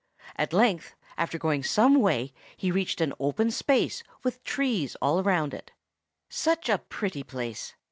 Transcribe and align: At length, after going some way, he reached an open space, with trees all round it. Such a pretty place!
At 0.35 0.51
length, 0.51 0.95
after 1.15 1.37
going 1.37 1.61
some 1.61 1.93
way, 1.99 2.33
he 2.57 2.71
reached 2.71 3.01
an 3.01 3.13
open 3.19 3.51
space, 3.51 4.01
with 4.23 4.43
trees 4.43 4.95
all 4.99 5.21
round 5.21 5.53
it. 5.53 5.71
Such 6.27 6.69
a 6.69 6.79
pretty 6.79 7.21
place! 7.21 7.75